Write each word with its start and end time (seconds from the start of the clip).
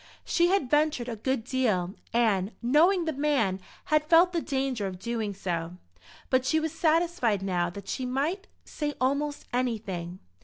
She 0.25 0.47
had 0.47 0.67
ventured 0.67 1.07
a 1.07 1.15
good 1.15 1.43
deal, 1.43 1.93
and, 2.11 2.53
knowing 2.63 3.05
the 3.05 3.13
man, 3.13 3.59
had 3.85 4.03
felt 4.07 4.33
the 4.33 4.41
danger 4.41 4.87
of 4.87 4.97
doing 4.97 5.35
so; 5.35 5.77
but 6.31 6.43
she 6.43 6.59
was 6.59 6.73
satisfied 6.73 7.43
now 7.43 7.69
that 7.69 7.87
she 7.87 8.07
might 8.07 8.47
say 8.65 8.95
almost 8.99 9.45
anything. 9.53 10.17